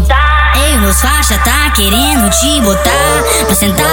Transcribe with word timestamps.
tá. 0.00 0.52
Ei, 0.56 0.76
os 0.78 1.00
faixa 1.00 1.38
tá 1.38 1.70
querendo 1.70 2.30
te 2.30 2.60
botar 2.60 3.22
pra 3.46 3.54
sentar. 3.54 3.84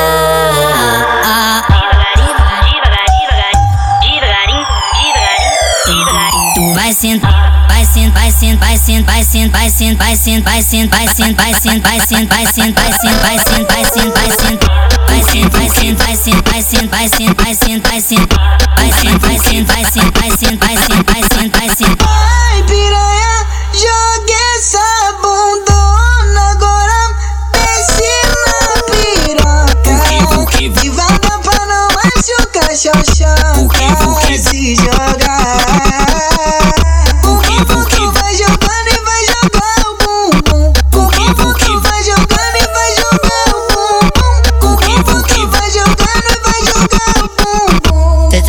Tu 6.55 6.73
vai 6.73 6.93
sentar, 6.93 7.67
vai 7.67 7.85
sentar, 7.85 8.13
vai 8.13 8.31
sentar, 8.31 8.59
vai 8.59 8.77
sentar, 8.77 9.15
vai 9.15 9.69
sentar, 9.69 9.97
vai 9.97 10.17
sentar, 10.17 10.49
vai 10.49 10.63
sentar, 10.63 10.99
vai 10.99 11.07
sentar, 11.07 11.39
vai 11.39 11.57
sentar, 11.57 11.87
vai 11.87 11.99
sentar, 11.99 12.37
vai 12.37 12.49
sentar, 12.49 12.75
vai 12.75 12.97
sentar, 12.97 13.15
vai 13.15 13.39
sentar, 13.39 13.75
vai 13.75 13.75
sentar, 13.75 13.75
vai 13.75 13.85
sentar, 13.85 14.13
vai 14.13 14.31
sentar 14.31 14.89
vai 15.09 15.23
sent, 15.23 15.51
vai 15.51 15.69
sent, 15.69 15.97
vai 15.97 16.15
sent, 16.15 16.45
vai 16.45 16.63
sent, 16.63 16.91
vai 16.93 17.05
sent, 17.15 17.37
vai 17.37 17.53
sent, 17.53 17.87
vai 17.87 18.01
sent, 18.01 18.31
vai 18.31 18.49
sent, 18.81 19.21
vai 19.21 19.37
sent, 19.39 19.67
vai 19.67 19.85
sent, 19.85 20.11
vai 20.13 20.31
sent, 20.31 20.59
vai 20.59 20.77
sent, 20.77 21.05
vai 21.05 21.23
sent, 21.23 21.57
vai 21.57 21.69
sent. 21.69 22.01
Ai 22.07 22.63
piranha, 22.63 23.45
jogue 23.73 24.33
essa 24.55 25.13
bundona 25.13 25.28
relaxa, 32.99 33.35
vai 34.25 34.37
se 34.37 34.75
joga. 34.75 35.28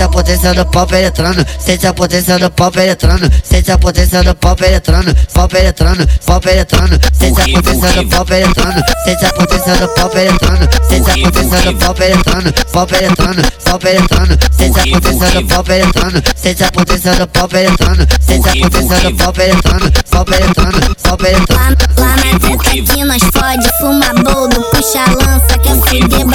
Potência 0.08 0.54
do 0.54 0.66
pau 0.66 0.86
penetrando, 0.86 1.44
sente 1.58 1.86
a 1.86 1.92
potência 1.92 2.38
do 2.38 2.50
pau 2.50 2.70
penetrando, 2.70 3.30
sente 3.42 3.70
a 3.70 3.78
potência 3.78 4.22
do 4.22 4.34
pau 4.34 4.56
penetrando, 4.56 5.14
pau 5.32 5.48
penetrando, 5.48 6.08
pau 6.26 6.40
penetrando, 6.40 7.00
sente 7.12 7.40
a 7.40 7.48
potência 7.48 7.92
do 7.92 8.08
pau 8.08 8.24
penetrando, 8.24 8.82
sente 9.04 9.24
a 9.24 9.32
potência 9.32 9.76
do 9.76 9.88
pau 9.88 10.10
penetrando, 10.10 10.68
sente 10.88 11.10
a 11.10 11.18
potência 11.18 11.62
do 11.62 11.78
pau 11.78 11.94
penetrando, 11.94 12.52
pau 12.72 12.86
penetrando, 12.86 13.42
pau 13.64 13.78
penetrando, 13.78 14.38
sente 14.56 14.80
a 14.80 14.86
potência 14.86 15.30
do 15.30 15.46
pau 15.46 15.64
penetrando, 15.64 16.22
sente 16.36 16.64
a 16.64 16.72
potência 16.72 17.14
do 17.14 17.28
pau 17.28 17.48
penetrando, 17.48 18.06
sente 18.20 18.48
a 18.48 18.52
potência 18.52 19.10
do 19.10 19.16
pau 19.16 19.32
penetrando, 19.32 19.92
pau 20.10 20.24
penetrando, 20.24 20.96
pau 21.02 21.16
penetrando. 21.16 21.76
Lá 21.98 22.16
na 22.16 22.38
treta 22.38 22.94
que 22.94 23.04
nós 23.04 23.22
fode, 23.22 23.68
fuma 23.80 24.12
boldo, 24.22 24.60
puxa 24.70 25.04
lança, 25.10 25.58
quer 25.58 25.74
fuder, 25.76 26.26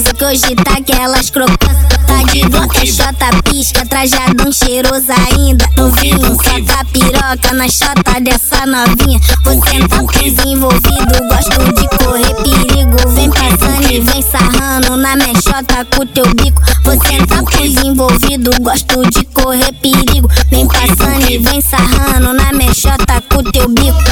que 0.00 0.24
hoje 0.24 0.54
tá 0.64 0.78
aquelas 0.78 1.28
crocâncias, 1.28 1.86
tá 2.06 2.22
de 2.32 2.48
bloco, 2.48 2.74
Xota 2.86 3.28
pisca, 3.44 3.84
trajadão 3.84 4.50
cheiroso 4.50 5.12
ainda. 5.12 5.68
Novinho, 5.76 6.34
saca 6.36 6.82
piroca 6.86 7.52
na 7.52 7.68
chota 7.68 8.18
dessa 8.22 8.64
novinha. 8.64 9.20
Você 9.44 9.86
tá 9.86 10.02
desenvolvido, 10.18 11.28
gosto 11.28 11.72
de 11.74 11.88
correr 11.98 12.34
perigo. 12.36 13.10
Vem 13.10 13.30
passando 13.30 13.92
e 13.92 14.00
vem 14.00 14.22
sarrando 14.22 14.96
na 14.96 15.14
minha 15.14 15.34
chota 15.34 15.84
com 15.94 16.06
teu 16.06 16.24
bico. 16.36 16.62
Você 16.84 17.26
tá 17.26 17.42
desenvolvido, 17.58 18.50
gosto 18.62 19.02
de 19.10 19.24
correr 19.26 19.72
perigo. 19.74 20.26
Vem 20.50 20.66
passando 20.66 21.30
e 21.30 21.36
vem 21.36 21.60
sarrando 21.60 22.32
na 22.32 22.50
minha 22.52 22.72
chota 22.72 23.22
com 23.28 23.42
teu 23.42 23.68
bico. 23.68 24.11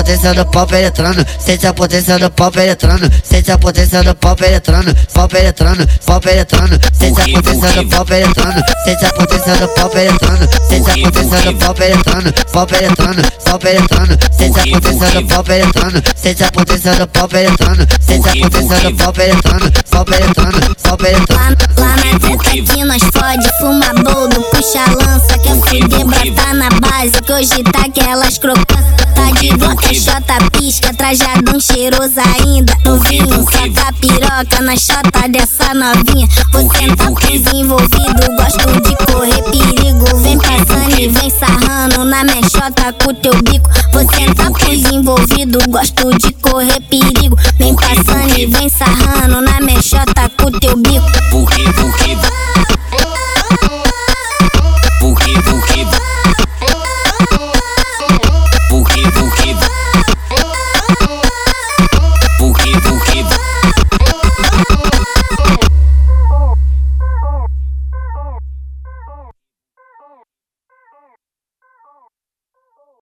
potência 0.00 0.32
do 0.32 0.46
pau 0.46 0.66
penetrando, 0.66 1.26
sente 1.38 1.66
a 1.66 1.74
potência 1.74 2.18
do 2.18 2.30
pau 2.30 2.50
penetrando, 2.50 3.10
sente 3.22 3.52
a 3.52 3.58
potência 3.58 4.02
do 4.02 4.14
pau 4.14 4.34
penetrando, 4.34 4.96
pau 5.12 5.28
penetrando, 5.28 5.86
pau 6.06 6.20
penetrando, 6.20 6.80
sente 6.98 7.20
a 7.20 7.28
potência 7.28 7.72
do 7.72 7.88
pau 7.88 8.04
penetrando, 8.06 8.62
sente 8.84 9.04
a 9.04 9.12
potência 9.12 9.56
do 9.56 9.68
pau 9.68 9.90
penetrando, 9.90 10.48
sente 10.68 10.90
a 10.90 10.94
potência 10.94 11.42
do 11.42 11.58
pau 11.58 11.74
penetrando, 11.74 12.32
pau 12.50 12.66
penetrando, 12.66 13.22
pau 13.44 13.58
penetrando, 13.58 14.18
sente 14.38 14.60
a 14.60 14.66
potência 14.66 15.20
do 15.20 15.26
pau 15.28 15.44
penetrando, 15.44 16.02
sente 16.16 16.44
a 16.44 16.50
potência 16.50 16.94
do 16.94 17.08
pau 17.08 17.28
penetrando, 17.28 17.86
sente 18.00 18.28
a 18.28 18.32
potência 18.32 18.90
do 18.90 18.96
pau 18.96 19.12
penetrando, 19.12 19.72
pau 19.90 20.04
penetrando, 20.06 20.76
pau 20.82 20.96
penetrando. 20.96 21.56
Lá 21.76 21.96
na 21.96 22.18
treta 22.18 22.72
que 22.72 22.84
nós 22.84 23.02
fode, 23.02 23.50
fuma 23.60 23.92
boldo, 24.02 24.40
puxa 24.50 24.80
lança, 24.96 25.38
quer 25.38 25.56
fuder, 25.56 26.06
brota 26.06 26.54
na 26.54 26.68
base, 27.00 27.22
que 27.22 27.32
hoje 27.32 27.62
tá 27.64 27.86
aquelas 27.86 28.38
crocâncias, 28.38 29.14
tá 29.14 29.30
de 29.40 29.56
bloco, 29.56 29.94
chota 29.94 30.38
pisca, 30.52 30.92
trajadão 30.94 31.58
cheiroso 31.58 32.20
ainda. 32.36 32.76
Novinho, 32.84 33.44
saca 33.50 33.92
piroca 33.94 34.60
na 34.60 34.76
chota 34.76 35.28
dessa 35.28 35.72
novinha. 35.72 36.28
Você 36.52 36.94
tá 36.96 37.10
desenvolvido, 37.26 38.36
gosto 38.36 38.80
de 38.82 39.12
correr 39.12 39.42
perigo. 39.44 40.16
Vem 40.22 40.38
passando 40.38 41.00
e 41.00 41.08
vem 41.08 41.30
sarrando 41.30 42.04
na 42.04 42.24
minha 42.24 42.42
chota 42.42 42.92
com 42.92 43.14
teu 43.14 43.34
bico. 43.42 43.70
Você 43.92 44.34
tá 44.34 44.50
desenvolvido, 44.66 45.58
gosto 45.70 46.10
de 46.18 46.32
correr 46.34 46.80
perigo. 46.82 47.36
Vem 47.58 47.74
passando 47.74 48.38
e 48.38 48.46
vem 48.46 48.68
sarrando 48.68 49.40
na 49.40 49.60
minha 49.60 49.80
chota 49.82 50.30
com 50.36 50.50
teu 50.58 50.76
bico. 50.76 50.89